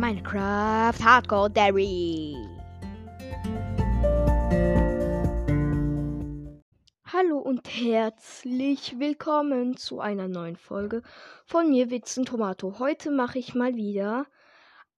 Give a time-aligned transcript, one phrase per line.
[0.00, 2.34] Minecraft Hardcore Dairy.
[7.04, 11.02] Hallo und herzlich willkommen zu einer neuen Folge
[11.44, 12.78] von mir Witzen Tomato.
[12.78, 14.24] Heute mache ich mal wieder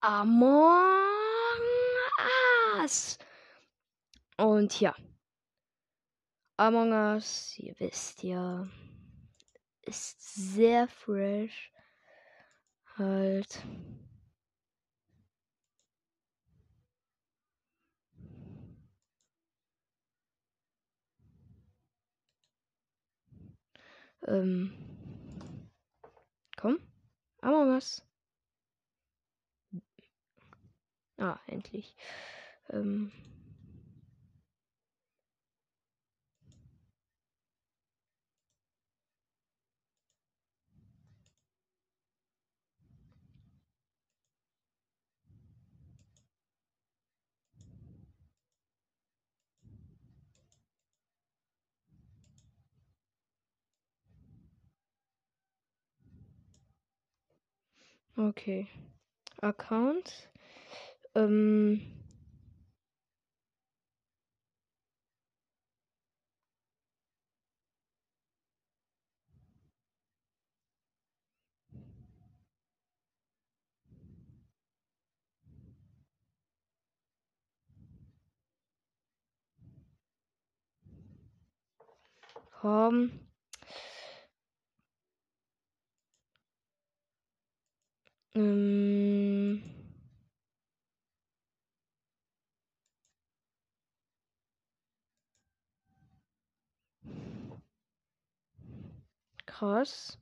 [0.00, 0.72] Among
[2.80, 3.18] Us.
[4.38, 4.96] Und ja,
[6.56, 8.66] Among Us, ihr wisst ja,
[9.82, 11.70] ist sehr fresh.
[12.96, 13.62] Halt.
[24.26, 24.72] Ähm.
[26.56, 26.78] Komm.
[27.40, 28.02] Among Us.
[31.18, 31.96] Ah, endlich.
[32.70, 33.12] Ähm.
[58.18, 58.66] Okay.
[59.42, 60.30] Account.
[61.14, 61.80] Ähm.
[82.60, 83.25] Komm.
[88.36, 89.62] Ähm.
[99.46, 100.18] Krass.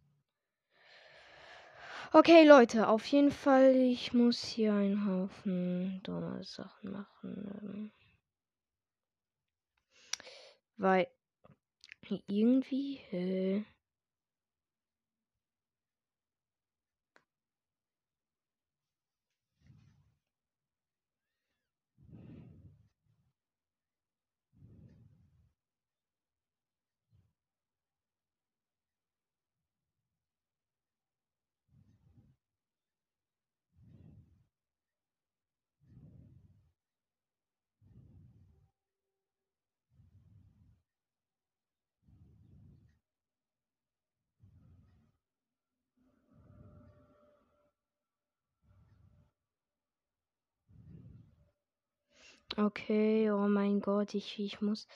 [2.12, 7.10] Okay, Leute, auf jeden Fall, ich muss hier einen Haufen dumme Sachen machen.
[7.62, 7.92] Ähm,
[10.76, 11.08] weil
[12.28, 12.98] irgendwie.
[13.10, 13.64] Äh,
[52.58, 54.86] okay, oh mein Gott, ich, ich muss.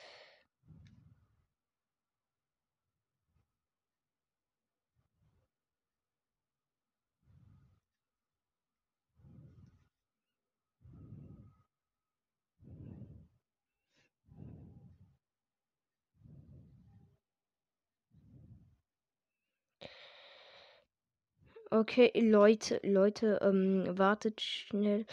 [21.71, 25.07] Okay, Leute, Leute, ähm, wartet schnell.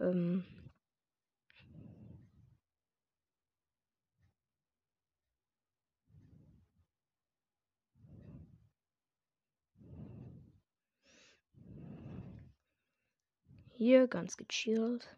[0.00, 0.44] Ähm.
[13.78, 15.16] Hier ganz gechillt.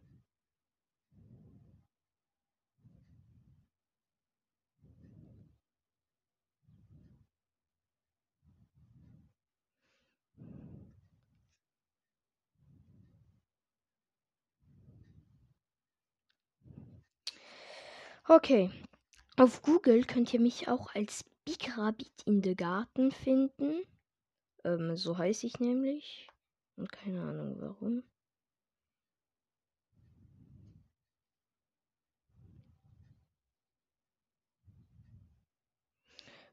[18.28, 18.70] Okay.
[19.38, 23.84] Auf Google könnt ihr mich auch als Big Rabbit in the Garten finden.
[24.64, 26.28] Ähm, so heiße ich nämlich.
[26.76, 28.02] Und keine Ahnung warum.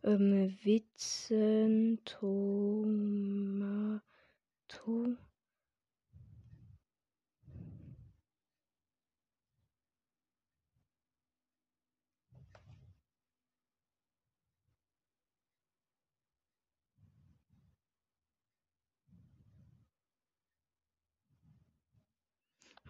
[0.07, 3.99] Ähm, Witzen, Tomato.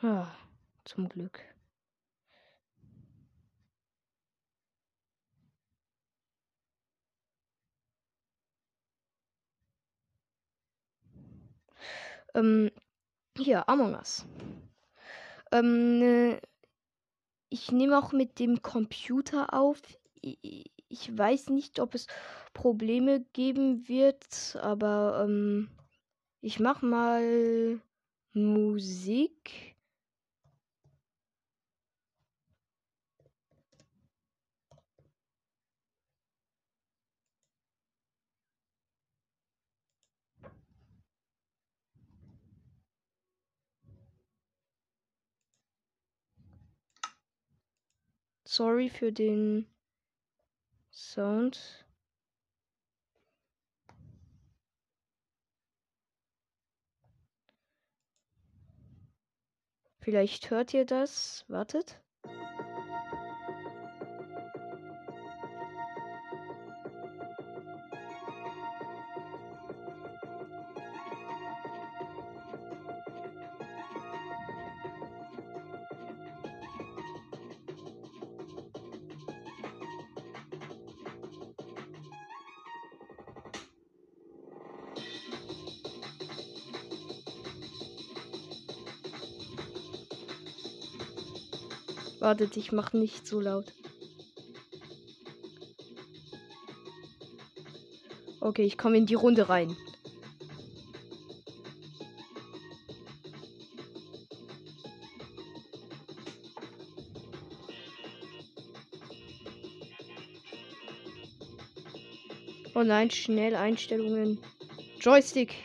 [0.02, 0.28] Ah,
[0.86, 1.42] zum Glück.
[12.38, 12.70] Ähm,
[13.36, 14.26] hier, Among Us.
[15.52, 16.42] Ähm, äh,
[17.50, 19.82] ich nehme auch mit dem Computer auf.
[20.22, 22.08] Ich weiß nicht, ob es
[22.54, 25.70] Probleme geben wird, aber ähm,
[26.42, 27.82] ich mach mal
[28.34, 29.77] Musik.
[48.48, 49.68] Sorry für den
[50.90, 51.86] Sound.
[60.00, 61.44] Vielleicht hört ihr das.
[61.50, 62.02] Wartet.
[92.28, 93.74] Wartet, ich mach nicht so laut.
[98.42, 99.78] Okay, ich komme in die Runde rein.
[112.76, 114.38] Oh nein, schnell Einstellungen.
[115.00, 115.56] Joystick.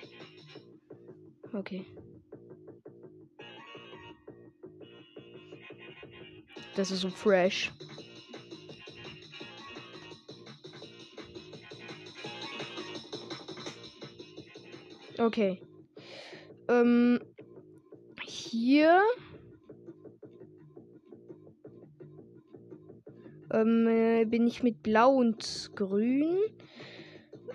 [1.52, 1.84] Okay.
[6.74, 7.70] Das ist so fresh.
[15.18, 15.60] Okay.
[16.68, 17.20] Ähm,
[18.24, 19.02] hier.
[23.52, 26.38] Ähm, äh, bin ich mit Blau und Grün.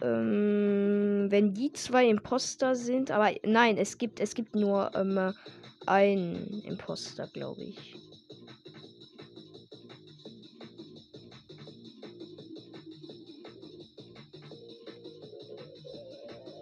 [0.02, 5.34] Ähm, wenn die zwei Imposter sind, aber nein, es gibt es gibt nur ähm,
[5.88, 8.07] ein Imposter, glaube ich.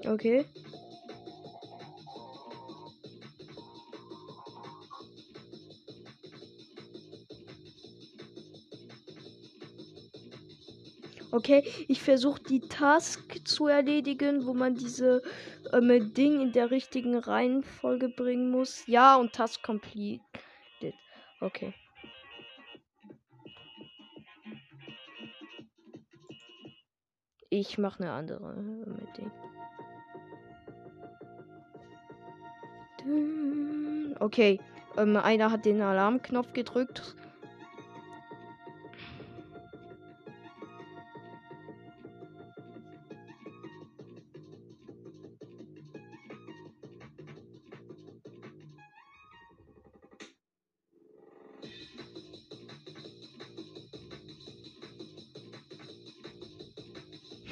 [0.08, 0.46] Okay.
[11.32, 15.22] Okay, ich versuche die Task zu erledigen, wo man diese
[15.74, 18.88] ähm, Ding in der richtigen Reihenfolge bringen muss.
[18.88, 20.22] Ja, und Task completed.
[21.42, 21.74] Okay.
[27.50, 29.32] Ich mache eine andere mit dem.
[34.20, 34.60] Okay,
[34.98, 37.16] ähm, einer hat den Alarmknopf gedrückt.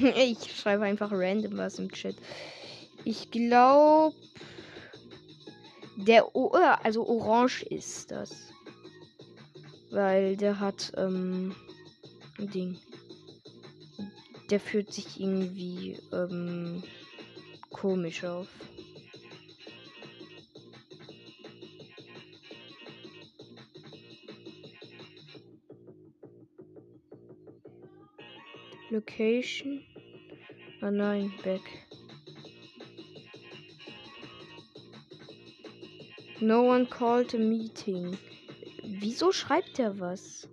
[0.15, 2.15] ich schreibe einfach random was im Chat.
[3.05, 4.15] Ich glaube,
[5.95, 8.51] der o also orange ist das.
[9.91, 11.55] Weil der hat ähm,
[12.39, 12.77] ein Ding.
[14.49, 16.83] Der fühlt sich irgendwie ähm,
[17.69, 18.47] komisch auf.
[28.89, 29.83] Location.
[30.81, 31.61] Ah nein, back.
[36.43, 38.17] No one called a meeting.
[38.83, 40.49] Wieso schreibt er was?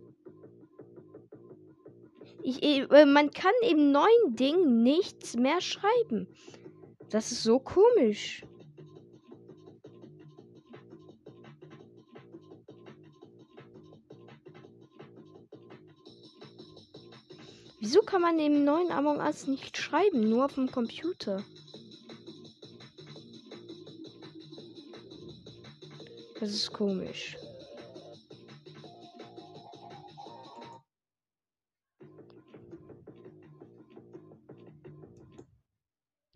[2.44, 6.28] Ich, äh, man kann im neuen Ding nichts mehr schreiben.
[7.08, 8.44] Das ist so komisch.
[17.80, 20.30] Wieso kann man im neuen Among Us nicht schreiben?
[20.30, 21.42] Nur auf dem Computer.
[26.40, 27.36] Das ist komisch.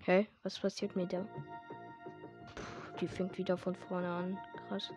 [0.05, 0.27] Hä?
[0.43, 1.23] Was passiert mit der?
[2.55, 4.39] Puh, die fängt wieder von vorne an.
[4.69, 4.93] Krass.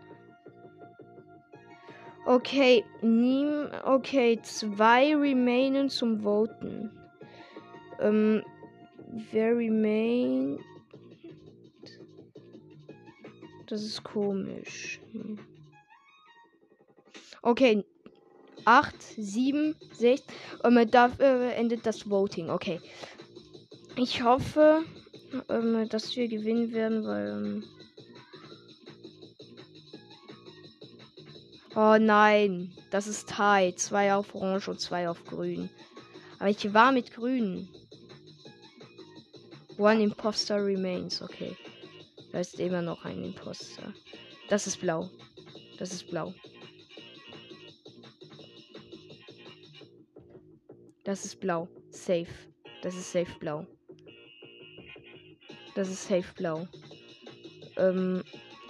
[2.26, 6.92] Okay, niem, okay, zwei remainen zum Voten.
[8.02, 8.44] Ähm,
[9.32, 10.60] wer remain
[13.68, 15.00] das ist komisch.
[17.42, 17.84] Okay.
[18.66, 20.24] 8, 7, 6.
[20.64, 22.50] Und da äh, endet das Voting.
[22.50, 22.82] Okay.
[23.96, 24.84] Ich hoffe,
[25.50, 27.28] ähm, dass wir gewinnen werden, weil.
[27.28, 27.64] Ähm,
[31.80, 33.72] Oh nein, das ist Thai.
[33.74, 35.70] Zwei auf Orange und zwei auf Grün.
[36.40, 37.70] Aber ich war mit Grün.
[39.78, 41.22] One Imposter remains.
[41.22, 41.56] Okay.
[42.38, 43.96] Da ist immer noch ein Imposter.
[44.48, 45.10] Das ist blau.
[45.80, 46.36] Das ist blau.
[51.04, 51.68] Das ist blau.
[51.90, 52.28] Safe.
[52.84, 53.66] Das ist safe blau.
[55.74, 56.68] Das ist safe blau.
[57.76, 58.24] Ähm,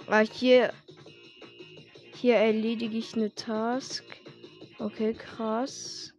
[0.06, 0.72] ah, hier.
[2.14, 4.02] Hier erledige ich eine Task.
[4.78, 6.14] Okay, krass.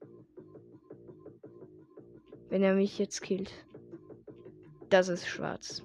[2.50, 3.51] Wenn er mich jetzt killt.
[4.91, 5.82] Das ist schwarz.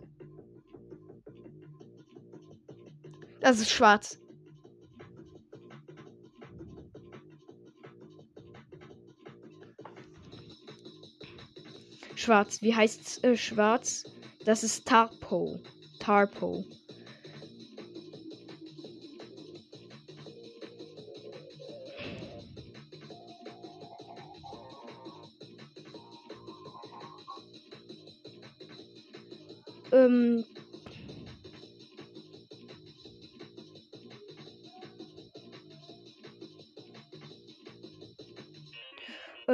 [3.44, 4.18] Das ist schwarz.
[12.14, 12.62] Schwarz.
[12.62, 14.04] Wie heißt äh, schwarz?
[14.46, 15.60] Das ist Tarpo.
[16.00, 16.64] Tarpo.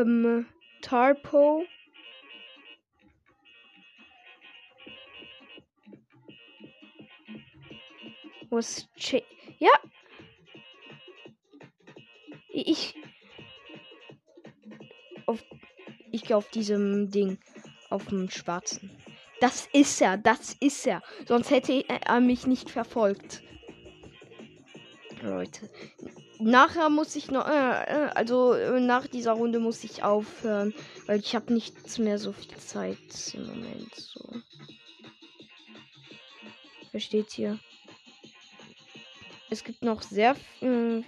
[0.01, 0.47] Ähm,
[0.83, 1.65] Tarpo.
[8.51, 8.89] Was
[9.59, 9.71] ja.
[12.49, 12.95] Ich
[15.27, 15.45] auf
[16.11, 17.39] ich gehe auf diesem Ding
[17.91, 18.91] auf dem schwarzen.
[19.41, 21.03] Das ist er, das ist er.
[21.27, 23.43] Sonst hätte er mich nicht verfolgt.
[25.23, 25.71] Leute.
[26.41, 30.73] Nachher muss ich noch, äh, äh also äh, nach dieser Runde muss ich aufhören,
[31.07, 33.95] weil ich habe nichts mehr so viel Zeit im Moment.
[33.95, 34.25] So.
[36.91, 37.59] Versteht ihr?
[39.51, 41.03] Es gibt noch sehr, äh,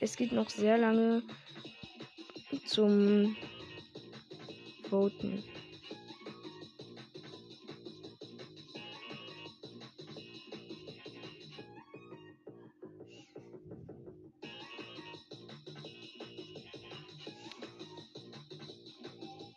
[0.00, 1.22] es gibt noch sehr lange
[2.66, 3.36] zum
[4.90, 5.42] Voten.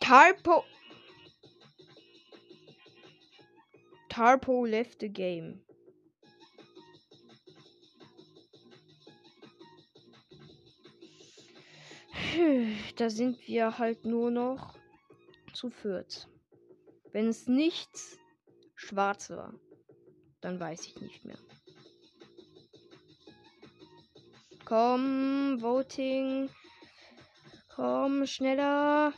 [0.08, 0.64] Tarpo.
[4.08, 5.60] Tarpo left the game.
[12.96, 14.78] Da sind wir halt nur noch
[15.52, 16.26] zu viert.
[17.12, 18.16] Wenn es nichts
[18.76, 19.52] schwarz war,
[20.40, 21.38] dann weiß ich nicht mehr.
[24.64, 26.48] Komm, Voting.
[27.68, 29.12] Komm, schneller.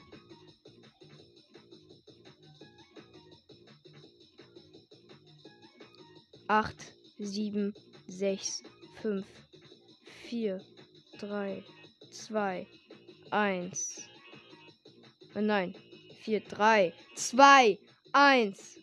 [6.51, 7.73] Acht, sieben,
[8.09, 8.63] sechs,
[9.01, 9.25] fünf,
[10.25, 10.61] vier,
[11.21, 11.63] drei,
[12.11, 12.67] zwei,
[13.31, 14.09] eins.
[15.37, 15.77] Äh, nein,
[16.23, 17.79] vier, drei, zwei,
[18.13, 18.77] eins.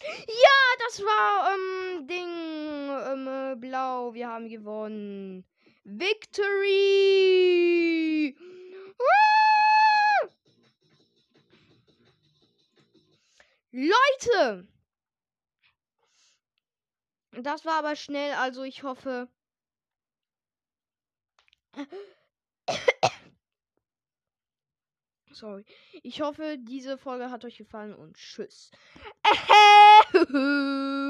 [0.00, 2.28] Ja, das war ähm, Ding
[3.10, 4.14] ähm, äh, blau.
[4.14, 5.44] Wir haben gewonnen.
[5.84, 7.21] Victory!
[14.24, 14.66] Leute!
[17.32, 19.28] Das war aber schnell, also ich hoffe.
[25.32, 25.64] Sorry.
[26.02, 28.70] Ich hoffe, diese Folge hat euch gefallen und tschüss.